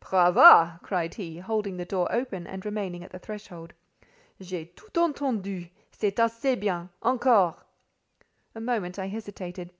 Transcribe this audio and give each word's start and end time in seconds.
"Brava!" 0.00 0.80
cried 0.82 1.14
he, 1.14 1.38
holding 1.38 1.76
the 1.76 1.84
door 1.84 2.08
open 2.10 2.48
and 2.48 2.64
remaining 2.66 3.04
at 3.04 3.12
the 3.12 3.18
threshold. 3.20 3.74
"J'ai 4.42 4.72
tout 4.74 4.94
entendu. 4.98 5.68
C'est 5.92 6.16
assez 6.18 6.56
bien. 6.58 6.88
Encore!" 7.00 7.54
A 8.56 8.60
moment 8.60 8.98
I 8.98 9.06
hesitated. 9.06 9.70